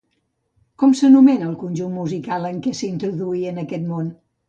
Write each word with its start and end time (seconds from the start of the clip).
Com 0.83 0.95
s'anomena 1.01 1.47
el 1.49 1.53
conjunt 1.65 1.93
musical 1.99 2.51
en 2.53 2.61
què 2.67 2.77
s'introduí 2.83 3.49
en 3.55 3.65
aquest 3.69 3.91
món? 3.97 4.15